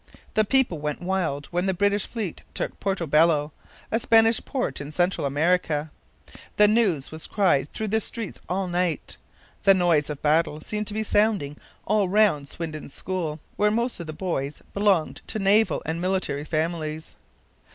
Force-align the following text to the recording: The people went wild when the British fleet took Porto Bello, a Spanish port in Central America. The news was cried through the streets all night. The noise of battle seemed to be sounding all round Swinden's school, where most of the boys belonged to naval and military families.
The 0.33 0.43
people 0.43 0.79
went 0.79 0.99
wild 1.03 1.45
when 1.51 1.67
the 1.67 1.75
British 1.75 2.07
fleet 2.07 2.41
took 2.55 2.79
Porto 2.79 3.05
Bello, 3.05 3.51
a 3.91 3.99
Spanish 3.99 4.43
port 4.43 4.81
in 4.81 4.91
Central 4.91 5.27
America. 5.27 5.91
The 6.57 6.67
news 6.67 7.11
was 7.11 7.27
cried 7.27 7.71
through 7.71 7.89
the 7.89 8.01
streets 8.01 8.39
all 8.49 8.65
night. 8.65 9.17
The 9.61 9.75
noise 9.75 10.09
of 10.09 10.19
battle 10.23 10.59
seemed 10.59 10.87
to 10.87 10.95
be 10.95 11.03
sounding 11.03 11.55
all 11.85 12.09
round 12.09 12.47
Swinden's 12.47 12.95
school, 12.95 13.39
where 13.57 13.69
most 13.69 13.99
of 13.99 14.07
the 14.07 14.11
boys 14.11 14.63
belonged 14.73 15.21
to 15.27 15.37
naval 15.37 15.83
and 15.85 16.01
military 16.01 16.45
families. 16.45 17.13